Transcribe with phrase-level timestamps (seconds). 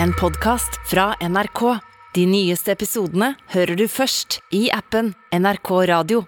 [0.00, 1.78] en podkast fra NRK.
[2.14, 6.24] De nyeste episodene hører du først i appen NRK Radio.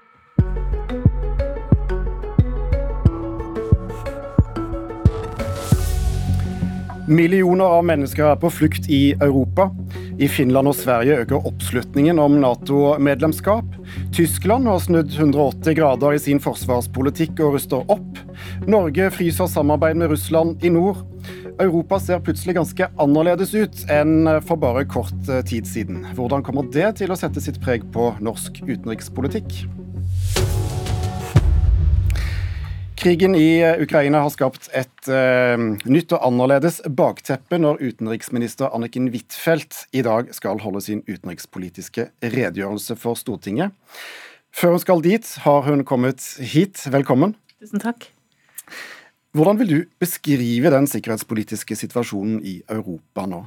[7.04, 9.68] Millioner av mennesker er på flukt i Europa.
[10.16, 13.76] I Finland og Sverige øker oppslutningen om Nato-medlemskap.
[14.16, 18.22] Tyskland har snudd 180 grader i sin forsvarspolitikk og ruster opp.
[18.64, 21.04] Norge fryser samarbeid med Russland i nord.
[21.58, 26.02] Europa ser plutselig ganske annerledes ut enn for bare kort tid siden.
[26.16, 29.60] Hvordan kommer det til å sette sitt preg på norsk utenrikspolitikk?
[32.98, 39.84] Krigen i Ukraina har skapt et uh, nytt og annerledes bakteppe når utenriksminister Anniken Huitfeldt
[39.92, 43.76] i dag skal holde sin utenrikspolitiske redegjørelse for Stortinget.
[44.54, 46.86] Før hun skal dit, har hun kommet hit.
[46.90, 47.36] Velkommen.
[47.60, 48.08] Tusen takk.
[49.34, 53.40] Hvordan vil du beskrive den sikkerhetspolitiske situasjonen i Europa nå?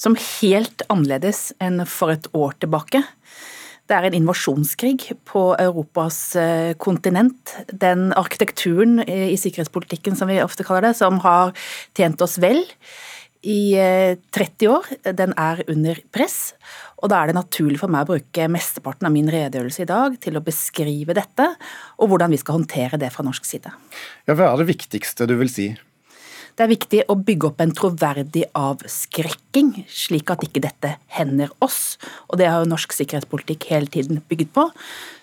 [0.00, 3.02] Som helt annerledes enn for et år tilbake.
[3.84, 7.52] Det er en invasjonskrig på Europas eh, kontinent.
[7.68, 11.52] Den arkitekturen i sikkerhetspolitikken som vi ofte kaller det, som har
[11.92, 12.62] tjent oss vel
[13.44, 13.76] i
[14.34, 16.54] 30 eh, år, den er under press.
[17.04, 20.16] Og da er det naturlig for meg å bruke mesteparten av min redegjørelse i dag
[20.22, 21.50] til å beskrive dette,
[22.00, 23.74] og hvordan vi skal håndtere det fra norsk side.
[24.24, 25.74] Ja, Hva er det viktigste du vil si?
[26.54, 31.96] Det er viktig å bygge opp en troverdig avskrekking, slik at ikke dette hender oss.
[32.30, 34.68] Og det har jo norsk sikkerhetspolitikk hele tiden bygget på.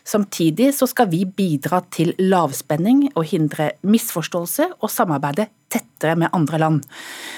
[0.03, 6.59] Samtidig så skal vi bidra til lavspenning og hindre misforståelse og samarbeide tettere med andre
[6.65, 6.83] land.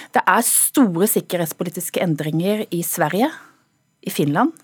[0.09, 3.29] Det er store sikkerhetspolitiske endringer i Sverige,
[4.01, 4.57] i Finland,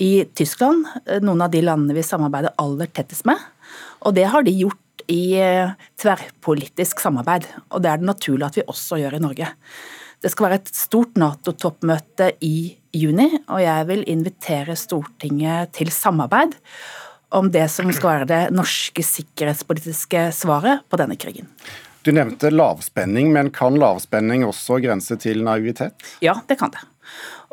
[0.00, 0.84] i Tyskland,
[1.24, 3.40] noen av de landene vi samarbeider aller tettest med.
[4.04, 8.60] Og det har de gjort i eh, tverrpolitisk samarbeid, og det er det naturlig at
[8.60, 9.50] vi også gjør i Norge.
[10.20, 16.56] Det skal være et stort Nato-toppmøte i juni, og jeg vil invitere Stortinget til samarbeid
[17.36, 21.48] om det som skal være det norske sikkerhetspolitiske svaret på denne krigen.
[22.04, 25.94] Du nevnte lavspenning, men kan lavspenning også grense til naivitet?
[26.24, 26.82] Ja, det kan det.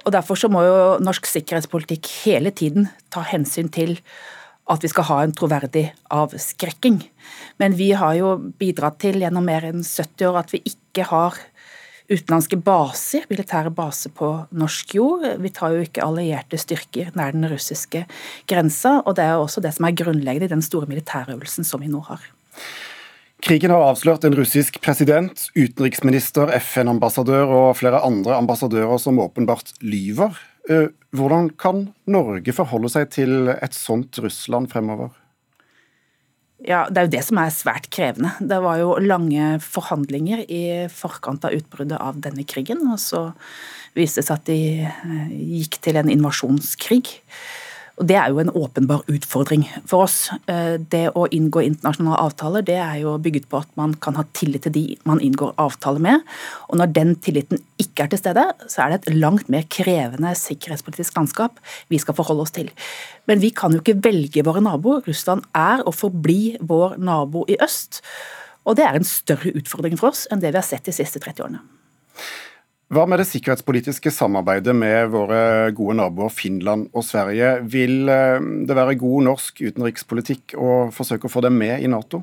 [0.05, 3.97] Og Derfor så må jo norsk sikkerhetspolitikk hele tiden ta hensyn til
[4.67, 7.01] at vi skal ha en troverdig avskrekking.
[7.61, 11.37] Men vi har jo bidratt til gjennom mer enn 70 år at vi ikke har
[12.07, 15.25] utenlandske baser, militære baser på norsk jord.
[15.43, 18.05] Vi tar jo ikke allierte styrker nær den russiske
[18.47, 21.91] grensa, og det er også det som er grunnleggende i den store militærøvelsen som vi
[21.91, 22.23] nå har.
[23.43, 30.33] Krigen har avslørt en russisk president, utenriksminister, FN-ambassadør og flere andre ambassadører som åpenbart lyver.
[30.67, 35.13] Eh, hvordan kan Norge forholde seg til et sånt Russland fremover?
[36.65, 38.33] Ja, Det er jo det som er svært krevende.
[38.41, 42.81] Det var jo lange forhandlinger i forkant av utbruddet av denne krigen.
[42.91, 43.33] og Så
[43.93, 47.21] viste det seg at de eh, gikk til en invasjonskrig.
[47.97, 50.29] Og Det er jo en åpenbar utfordring for oss.
[50.45, 54.25] Eh, det å inngå internasjonale avtaler det er jo bygget på at man kan ha
[54.37, 56.21] tillit til de man inngår avtale med.
[56.69, 60.35] Og Når den tilliten ikke er til stede, så er det et langt mer krevende
[60.37, 61.57] sikkerhetspolitisk landskap
[61.89, 62.69] vi skal forholde oss til.
[63.25, 65.01] Men vi kan jo ikke velge våre naboer.
[65.07, 68.03] Russland er og forblir vår nabo i øst.
[68.65, 71.17] Og det er en større utfordring for oss enn det vi har sett de siste
[71.23, 71.65] 30 årene.
[72.87, 75.39] Hva med det sikkerhetspolitiske samarbeidet med våre
[75.75, 77.57] gode naboer Finland og Sverige?
[77.67, 82.21] Vil eh, det være god norsk utenrikspolitikk å forsøke å få dem med i Nato?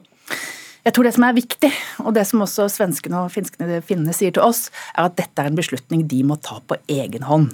[0.85, 1.69] Jeg tror det som er viktig,
[2.01, 5.53] og det som også svenskene og finskene finnene sier til oss, er at dette er
[5.53, 7.53] en beslutning de må ta på egen hånd.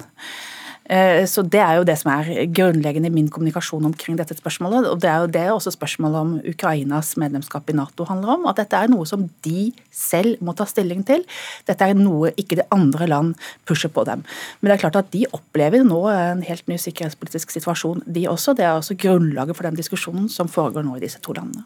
[0.91, 4.89] Eh, så Det er jo det som er grunnleggende i min kommunikasjon omkring dette spørsmålet.
[4.91, 8.45] og Det er jo det også spørsmålet om Ukrainas medlemskap i Nato handler om.
[8.47, 11.23] At dette er noe som de selv må ta stilling til.
[11.65, 13.35] Dette er noe ikke de andre land
[13.65, 14.23] pusher på dem.
[14.59, 18.53] Men det er klart at de opplever nå en helt ny sikkerhetspolitisk situasjon, de også.
[18.53, 21.63] Det er også grunnlaget for den diskusjonen som foregår nå i disse to landene.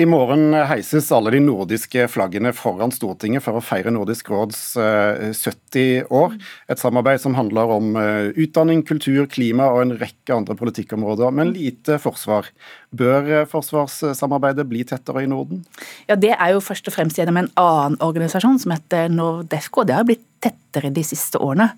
[0.00, 5.80] I morgen heises alle de nordiske flaggene foran Stortinget for å feire Nordisk råds 70
[5.80, 6.36] eh, år.
[6.72, 11.52] Et samarbeid som handler om eh, utdanning, kultur, klima og en rekke andre politikkområder, men
[11.56, 12.48] lite forsvar.
[12.96, 15.66] Bør eh, forsvarssamarbeidet bli tettere i Norden?
[16.08, 19.84] Ja, Det er jo først og fremst gjennom en annen organisasjon som heter Nordefco.
[19.84, 21.74] Det har blitt tettere de siste årene.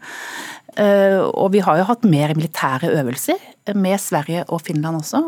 [0.72, 3.40] Og vi har jo hatt mer militære øvelser,
[3.76, 5.20] med Sverige og Finland også,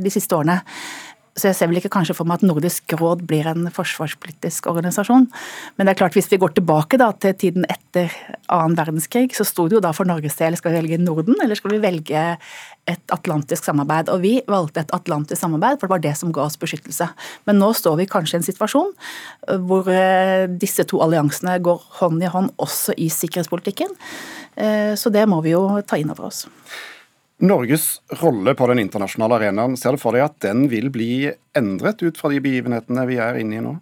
[0.00, 0.62] de siste årene.
[1.38, 5.28] Så jeg ser vel ikke kanskje for meg at Nordisk råd blir en forsvarspolitisk organisasjon.
[5.78, 8.12] Men det er klart, hvis vi går tilbake da, til tiden etter
[8.50, 11.58] annen verdenskrig, så sto det jo da for Norges del skal vi velge Norden, eller
[11.58, 12.24] skal vi velge
[12.88, 14.10] et atlantisk samarbeid?
[14.10, 17.10] Og vi valgte et atlantisk samarbeid, for det var det som ga oss beskyttelse.
[17.48, 21.82] Men nå står vi kanskje i en situasjon eh, hvor eh, disse to alliansene går
[22.00, 23.94] hånd i hånd også i sikkerhetspolitikken.
[24.58, 26.46] Eh, så det må vi jo ta inn over oss.
[27.38, 32.02] Norges rolle på den internasjonale arenaen, ser du for deg at den vil bli endret
[32.02, 33.76] ut fra de begivenhetene vi er inne i nå?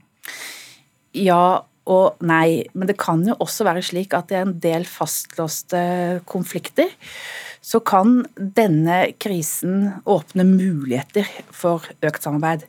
[1.17, 5.81] Ja og nei, men det kan jo også være slik at i en del fastlåste
[6.26, 6.91] konflikter
[7.67, 12.67] så kan denne krisen åpne muligheter for økt samarbeid.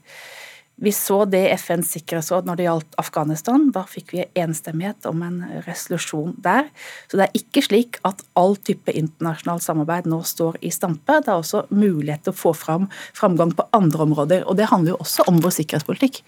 [0.78, 3.64] Vi så det i FNs sikkerhetsråd når det gjaldt Afghanistan.
[3.74, 6.68] Da fikk vi enstemmighet om en resolusjon der.
[7.10, 11.18] Så det er ikke slik at all type internasjonalt samarbeid nå står i stampe.
[11.26, 12.86] Det er også mulighet til å få fram
[13.18, 14.46] framgang på andre områder.
[14.46, 16.22] Og det handler jo også om vår sikkerhetspolitikk.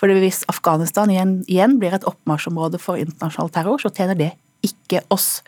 [0.00, 4.32] For hvis Afghanistan igjen, igjen blir et oppmarsjområde for internasjonal terror, så tjener det
[4.64, 5.42] ikke oss.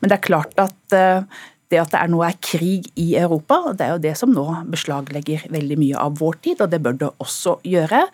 [0.00, 1.24] Men det er klart at uh,
[1.70, 4.46] det at det er nå er krig i Europa, det er jo det som nå
[4.70, 8.04] beslaglegger veldig mye av vår tid, og det bør det også gjøre.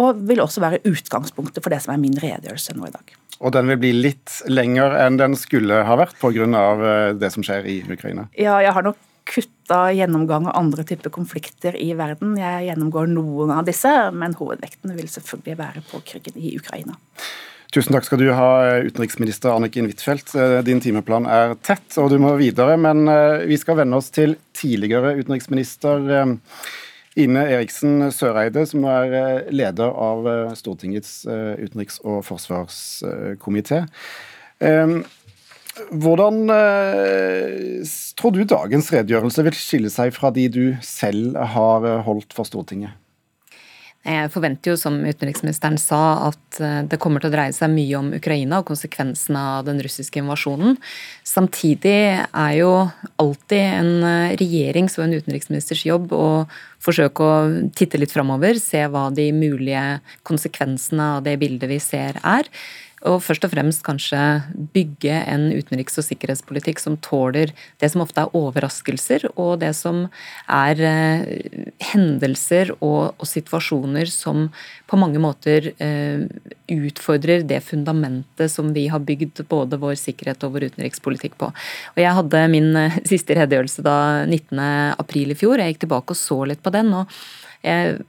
[0.00, 3.14] Og vil også være utgangspunktet for det som er min redegjørelse nå i dag.
[3.40, 6.46] Og den vil bli litt lenger enn den skulle ha vært pga.
[6.46, 8.28] Eh, det som skjer i Ukraina?
[8.38, 9.00] Ja, jeg har nok
[9.30, 12.34] kutta gjennomgang av andre typer konflikter i verden.
[12.40, 16.96] Jeg gjennomgår noen av disse, men hovedvekten vil selvfølgelig være på krigen i Ukraina.
[17.70, 20.32] Tusen takk skal du ha, utenriksminister Anniken Huitfeldt.
[20.34, 22.74] Eh, din timeplan er tett, og du må videre.
[22.74, 26.32] Men eh, vi skal vende oss til tidligere utenriksminister eh,
[27.22, 30.26] Ine Eriksen Søreide, som er leder av
[30.58, 33.80] Stortingets utenriks- og forsvarskomité.
[35.90, 36.38] Hvordan
[38.14, 42.99] tror du dagens redegjørelse vil skille seg fra de du selv har holdt for Stortinget?
[44.00, 47.98] Jeg forventer jo, som utenriksministeren sa, at eh, det kommer til å dreie seg mye
[47.98, 50.78] om Ukraina og konsekvensene av den russiske invasjonen.
[51.28, 52.70] Samtidig er jo
[53.20, 56.30] alltid en eh, regjerings og en utenriksministers jobb å
[56.80, 57.34] forsøke å
[57.76, 62.48] titte litt framover, se hva de mulige konsekvensene av det bildet vi ser er.
[63.08, 64.18] Og først og fremst kanskje
[64.74, 70.02] bygge en utenriks- og sikkerhetspolitikk som tåler det som ofte er overraskelser, og det som
[70.44, 71.22] er eh,
[71.92, 74.50] hendelser og, og situasjoner som
[74.90, 76.26] på mange måter eh,
[76.70, 81.48] utfordrer det fundamentet som vi har bygd både vår sikkerhet og vår utenrikspolitikk på.
[81.94, 83.96] Og Jeg hadde min eh, siste redegjørelse da
[84.28, 85.56] 19.4 i fjor.
[85.56, 86.92] Jeg gikk tilbake og så litt på den.
[87.00, 87.08] og
[87.64, 88.00] jeg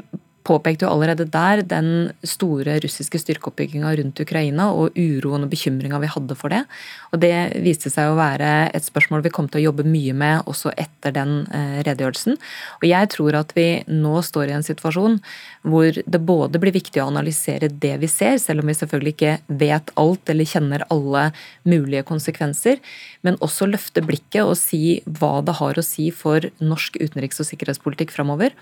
[0.47, 6.09] påpekte jo allerede der den store russiske styrkeoppbygginga rundt Ukraina og uroen og bekymringa vi
[6.11, 6.63] hadde for det.
[7.11, 7.33] Og det
[7.65, 11.15] viste seg å være et spørsmål vi kom til å jobbe mye med også etter
[11.15, 12.39] den eh, redegjørelsen.
[12.81, 15.19] Og jeg tror at vi nå står i en situasjon
[15.61, 19.35] hvor det både blir viktig å analysere det vi ser, selv om vi selvfølgelig ikke
[19.61, 21.27] vet alt eller kjenner alle
[21.67, 22.81] mulige konsekvenser,
[23.21, 27.49] men også løfte blikket og si hva det har å si for norsk utenriks- og
[27.51, 28.55] sikkerhetspolitikk framover.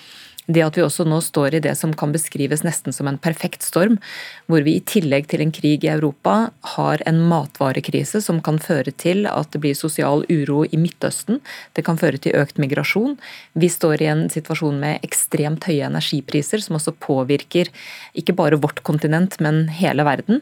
[0.50, 3.62] Det at vi også nå står i det som kan beskrives nesten som en perfekt
[3.66, 4.00] storm,
[4.50, 8.90] hvor vi i tillegg til en krig i Europa har en matvarekrise som kan føre
[8.90, 11.38] til at det blir sosial uro i Midtøsten.
[11.78, 13.20] Det kan føre til økt migrasjon.
[13.54, 17.70] Vi står i en situasjon med ekstremt høye energipriser, som også påvirker
[18.18, 20.42] ikke bare vårt kontinent, men hele verden.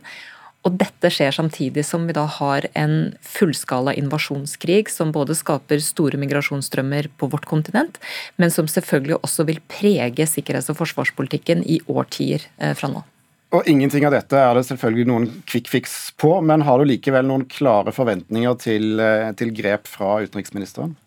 [0.66, 6.20] Og dette skjer samtidig som vi da har en fullskala invasjonskrig som både skaper store
[6.20, 8.00] migrasjonsstrømmer på vårt kontinent,
[8.36, 13.06] men som selvfølgelig også vil prege sikkerhets- og forsvarspolitikken i årtier eh, fra nå.
[13.56, 17.30] Og Ingenting av dette er det selvfølgelig noen quick fix på, men har du likevel
[17.30, 20.98] noen klare forventninger til, eh, til grep fra utenriksministeren?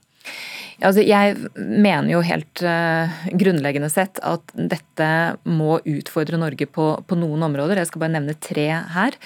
[0.81, 5.09] Altså, jeg mener jo helt uh, grunnleggende sett at dette
[5.49, 7.81] må utfordre Norge på, på noen områder.
[7.81, 9.19] Jeg skal bare nevne tre her.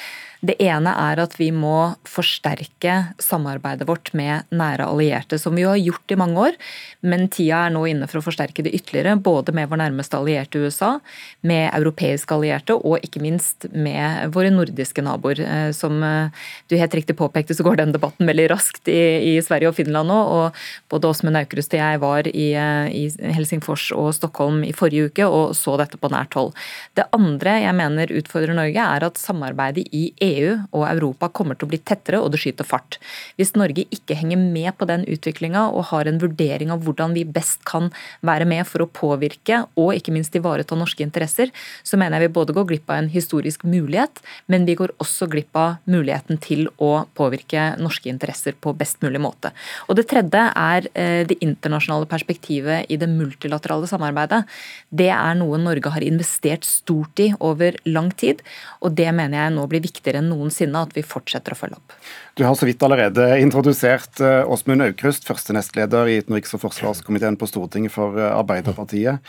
[0.45, 5.71] Det ene er at vi må forsterke samarbeidet vårt med nære allierte, som vi jo
[5.73, 6.59] har gjort i mange år.
[7.07, 10.61] Men tida er nå inne for å forsterke det ytterligere, både med vår nærmeste allierte
[10.61, 10.99] USA,
[11.41, 15.41] med europeiske allierte og ikke minst med våre nordiske naboer.
[15.41, 19.01] Eh, som eh, du helt riktig påpekte, så går den debatten veldig raskt i,
[19.33, 20.21] i Sverige og Finland nå.
[20.35, 24.73] Og både oss Åsmund Aukrust og jeg var i, eh, i Helsingfors og Stockholm i
[24.77, 26.53] forrige uke og så dette på nært hold.
[26.97, 31.69] Det andre jeg mener utfordrer Norge, er at samarbeidet i EU og Europa kommer til
[31.69, 32.99] å bli tettere, og det skyter fart.
[33.39, 37.25] Hvis Norge ikke henger med på den utviklinga og har en vurdering av hvordan vi
[37.25, 37.91] best kan
[38.25, 42.37] være med for å påvirke og ikke minst ivareta norske interesser, så mener jeg vi
[42.39, 46.67] både går glipp av en historisk mulighet, men vi går også glipp av muligheten til
[46.83, 49.53] å påvirke norske interesser på best mulig måte.
[49.89, 54.43] Og Det tredje er eh, det internasjonale perspektivet i det multilaterale samarbeidet.
[54.89, 58.43] Det er noe Norge har investert stort i over lang tid,
[58.81, 61.99] og det mener jeg nå blir viktigere enn noensinne at vi fortsetter å følge opp.
[62.39, 67.39] Du har så vidt allerede introdusert eh, Åsmund Aukrust, første nestleder i utenriks- og forsvarskomiteen
[67.41, 69.23] på Stortinget for eh, Arbeiderpartiet.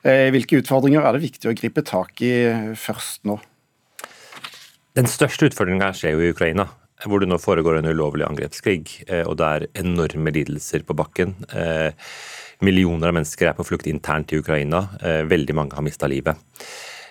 [0.00, 2.32] Hvilke utfordringer er det viktig å gripe tak i
[2.80, 3.36] først nå?
[4.96, 6.70] Den største utfordringa skjer jo i Ukraina
[7.08, 11.34] hvor det nå foregår en ulovlig angrepskrig, eh, og det er enorme lidelser på bakken.
[11.54, 11.92] Eh,
[12.66, 14.86] millioner av mennesker er på flukt internt i Ukraina.
[15.00, 16.36] Eh, veldig mange har mista livet.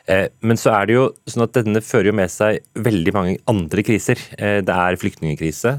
[0.08, 3.84] Men så er det jo sånn at denne fører jo med seg veldig mange andre
[3.86, 4.22] kriser.
[4.38, 5.74] Det er flyktningkrise.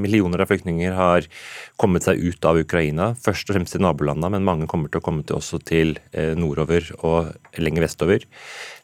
[0.00, 1.26] Millioner av flyktninger har
[1.80, 5.04] kommet seg ut av Ukraina, først og fremst til nabolandene, men mange kommer til å
[5.04, 5.96] komme til også til
[6.40, 8.24] nordover og lenger vestover.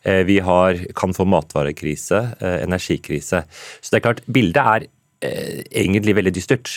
[0.06, 3.42] Eh, vi har, kan få matvarekrise, eh, energikrise.
[3.80, 4.90] Så det er klart, bildet er eh,
[5.22, 6.72] egentlig veldig dystert.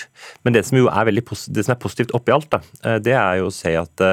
[0.45, 3.41] Men det som jo er, veldig, det som er positivt oppi alt, da, det er
[3.41, 4.05] jo å se at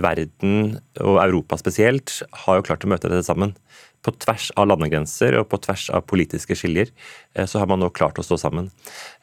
[0.00, 3.54] verden, og Europa spesielt, har jo klart å møte dette sammen.
[4.02, 6.88] På tvers av landegrenser og på tvers av politiske skiljer
[7.46, 8.68] så har man nå klart å stå sammen.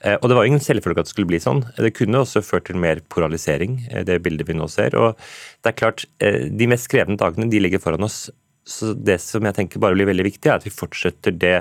[0.08, 1.66] Og Det var ingen selvfølge at det skulle bli sånn.
[1.76, 4.96] Det kunne også ført til mer polarisering, det bildet vi nå ser.
[4.96, 5.20] Og
[5.64, 8.30] det er klart, De mest krevende dagene de ligger foran oss.
[8.70, 11.58] Så Det som jeg tenker bare blir veldig viktig, er at vi fortsetter det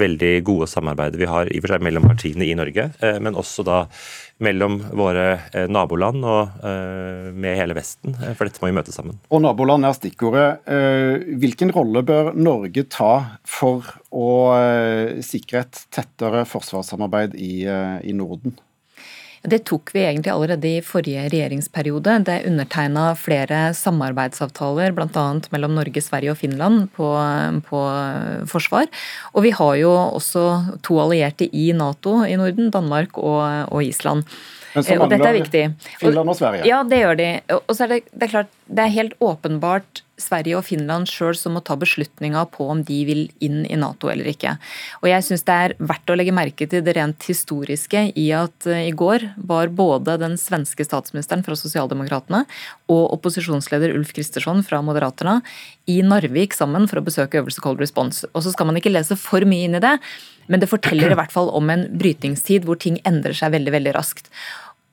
[0.00, 3.36] veldig gode samarbeidet vi har i og for seg mellom partiene i Norge, eh, men
[3.38, 3.84] også da
[4.44, 8.16] mellom våre eh, naboland og eh, med hele Vesten.
[8.36, 9.18] For dette må vi møte sammen.
[9.32, 10.46] Og Naboland er stikkordet.
[11.40, 13.12] Hvilken rolle bør Norge ta
[13.48, 14.28] for å
[15.24, 18.56] sikre et tettere forsvarssamarbeid i, i Norden?
[19.46, 22.18] Det tok vi egentlig allerede i forrige regjeringsperiode.
[22.26, 25.26] Det undertegna flere samarbeidsavtaler, bl.a.
[25.54, 27.08] mellom Norge, Sverige og Finland på,
[27.68, 27.84] på,
[28.50, 28.90] forsvar.
[29.34, 30.44] Og vi har jo også
[30.86, 34.26] to allierte i Nato i Norden, Danmark og, og Island.
[34.76, 35.64] og dette er viktig.
[36.02, 36.66] Finland og Sverige.
[36.68, 37.30] Ja, det gjør de.
[37.62, 41.36] Og så er det, det er klart, det er helt åpenbart Sverige og Finland sjøl
[41.36, 44.54] som må ta beslutninga på om de vil inn i Nato eller ikke.
[45.02, 48.68] Og jeg syns det er verdt å legge merke til det rent historiske i at
[48.70, 52.46] eh, i går var både den svenske statsministeren fra Sosialdemokratene
[52.92, 55.42] og opposisjonsleder Ulf Kristersson fra Moderaterna
[55.92, 58.24] i Narvik sammen for å besøke øvelse Cold Response.
[58.32, 59.98] Og så skal man ikke lese for mye inn i det,
[60.50, 63.94] men det forteller i hvert fall om en brytningstid hvor ting endrer seg veldig, veldig
[63.98, 64.30] raskt.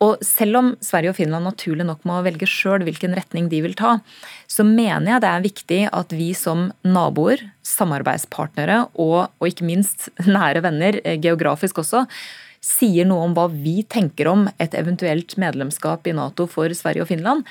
[0.03, 3.75] Og selv om Sverige og Finland naturlig nok må velge sjøl hvilken retning de vil
[3.77, 3.97] ta,
[4.49, 10.09] så mener jeg det er viktig at vi som naboer, samarbeidspartnere og, og ikke minst
[10.35, 12.05] nære venner, eh, geografisk også,
[12.63, 17.11] sier noe om hva vi tenker om et eventuelt medlemskap i Nato for Sverige og
[17.11, 17.43] Finland.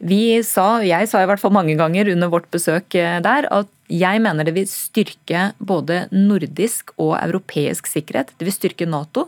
[0.00, 3.68] Vi sa, jeg sa i hvert fall mange ganger under vårt besøk eh, der, at
[3.90, 8.30] jeg mener det vil styrke både nordisk og europeisk sikkerhet.
[8.38, 9.26] Det vil styrke Nato.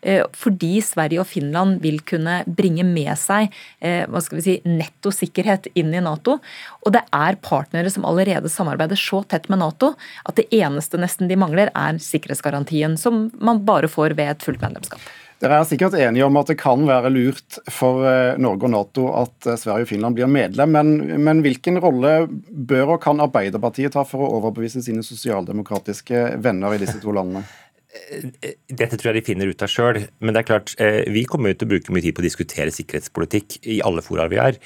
[0.00, 4.56] Eh, fordi Sverige og Finland vil kunne bringe med seg eh, hva skal vi si,
[4.66, 6.38] netto sikkerhet inn i Nato.
[6.82, 9.92] Og det er partnere som allerede samarbeider så tett med Nato
[10.26, 14.64] at det eneste nesten de mangler, er sikkerhetsgarantien, som man bare får ved et fullt
[14.64, 15.02] medlemskap.
[15.38, 19.04] Dere er sikkert enige om at det kan være lurt for eh, Norge og Nato
[19.20, 20.90] at eh, Sverige og Finland blir medlem, men,
[21.22, 26.82] men, hvilken rolle bør og kan Arbeiderpartiet ta for å overbevise sine sosialdemokratiske venner i
[26.82, 27.46] disse to landene?
[27.88, 30.02] Eh, dette tror jeg de finner ut av sjøl.
[30.20, 30.74] Men det er klart,
[31.08, 34.40] vi kommer til å bruke mye tid på å diskutere sikkerhetspolitikk i alle fora vi
[34.42, 34.60] er.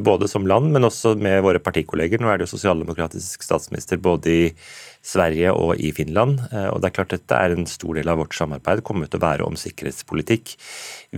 [0.00, 2.22] Både som land, men også med våre partikolleger.
[2.22, 4.46] Nå er det jo sosialdemokratisk statsminister både i
[5.02, 6.40] Sverige og i Finland.
[6.52, 9.20] Eh, og det er klart Dette er en stor del av vårt samarbeid, kommer til
[9.20, 10.54] å være om sikkerhetspolitikk.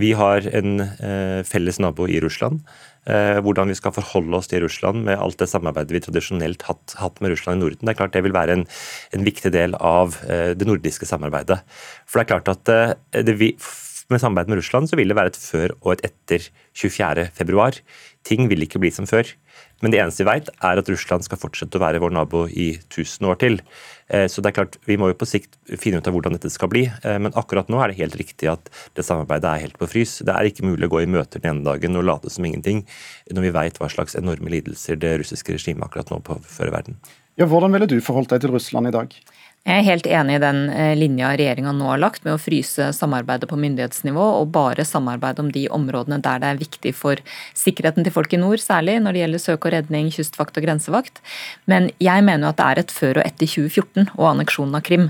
[0.01, 2.65] Vi har en eh, felles nabo i Russland.
[3.05, 6.79] Eh, hvordan vi skal forholde oss til Russland med alt det samarbeidet vi tradisjonelt har
[7.01, 7.85] hatt med Russland i Norden.
[7.85, 8.67] Det er klart det vil være en,
[9.13, 11.59] en viktig del av det nordiske samarbeidet.
[12.09, 13.35] For det er klart at det,
[14.09, 17.81] med samarbeid med Russland så vil det være et før og et etter 24.2.
[18.25, 19.29] Ting vil ikke bli som før.
[19.83, 22.71] Men det eneste vi vet, er at Russland skal fortsette å være vår nabo i
[22.77, 23.59] 1000 år til.
[24.07, 26.49] Eh, så det er klart, Vi må jo på sikt finne ut av hvordan dette
[26.53, 29.77] skal bli, eh, men akkurat nå er det helt riktig at det samarbeidet er helt
[29.77, 30.19] på frys.
[30.23, 32.85] Det er ikke mulig å gå i møter den ene dagen og late som ingenting,
[33.31, 36.99] når vi vet hva slags enorme lidelser det russiske regimet akkurat nå påfører verden.
[37.35, 39.11] Ja, hvordan ville du forholdt deg til Russland i dag?
[39.65, 42.91] Jeg er helt enig i den eh, linja regjeringa nå har lagt med å fryse
[42.93, 47.21] samarbeidet på myndighetsnivå og bare samarbeide om de områdene der det er viktig for
[47.57, 51.17] sikkerheten til folk i nord, særlig når det gjelder søk og redning, kystvakt og grensevakt.
[51.65, 54.85] Men jeg mener jo at det er et før og etter 2014 og anneksjonen av
[54.85, 55.07] Krim.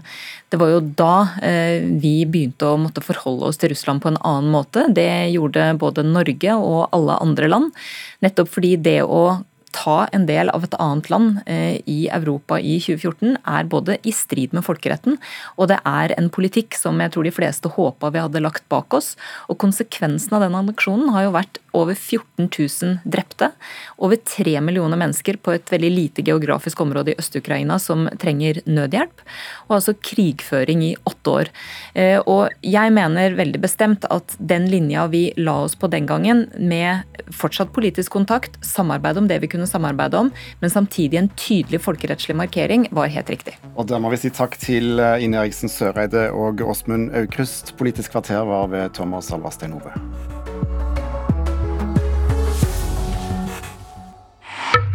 [0.47, 4.21] Det var jo da eh, vi begynte å måtte forholde oss til Russland på en
[4.21, 4.85] annen måte.
[4.87, 7.75] Det gjorde både Norge og alle andre land.
[8.23, 9.25] Nettopp fordi det å
[9.75, 14.13] ta en del av et annet land eh, i Europa i 2014 er både i
[14.15, 15.19] strid med folkeretten,
[15.59, 18.95] og det er en politikk som jeg tror de fleste håpa vi hadde lagt bak
[18.95, 19.13] oss.
[19.51, 23.51] Og konsekvensen av den anneksjonen har jo vært over 14 000 drepte,
[23.99, 29.25] over 3 millioner mennesker på et veldig lite geografisk område i Øst-Ukraina som trenger nødhjelp,
[29.67, 31.51] og altså krigføring i åtte år.
[31.93, 36.45] Eh, og jeg mener veldig bestemt at den linja vi la oss på den gangen,
[36.55, 37.03] med
[37.33, 40.31] fortsatt politisk kontakt, samarbeid om det vi kunne kunne samarbeide om,
[40.61, 43.57] men samtidig en tydelig folkerettslig markering, var helt riktig.
[43.75, 47.75] Og Da må vi si takk til eh, Ine Eriksen Søreide og Åsmund Aukrust.
[47.77, 49.93] Politisk kvarter var ved Thomas Alvarstein Ove.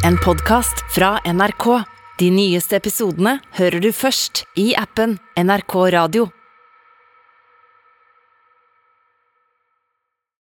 [0.04, 1.84] En podkast fra NRK.
[2.20, 6.28] De nyeste episodene hører du først i appen NRK Radio.